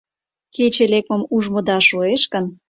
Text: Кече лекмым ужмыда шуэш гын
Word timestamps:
Кече 0.55 0.85
лекмым 0.91 1.23
ужмыда 1.35 1.77
шуэш 1.87 2.21
гын 2.33 2.45